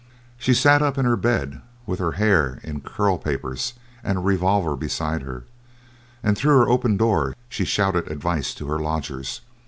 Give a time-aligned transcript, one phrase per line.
[0.35, 3.73] She sat up in her bed with her hair in curl papers
[4.03, 5.43] and a revolver beside her,
[6.23, 9.41] and through her open door shouted advice to her lodgers.